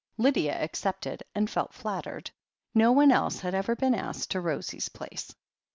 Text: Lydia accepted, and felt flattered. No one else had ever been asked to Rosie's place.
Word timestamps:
Lydia 0.17 0.59
accepted, 0.59 1.21
and 1.35 1.47
felt 1.47 1.75
flattered. 1.75 2.31
No 2.73 2.91
one 2.91 3.11
else 3.11 3.39
had 3.41 3.53
ever 3.53 3.75
been 3.75 3.93
asked 3.93 4.31
to 4.31 4.41
Rosie's 4.41 4.89
place. 4.89 5.35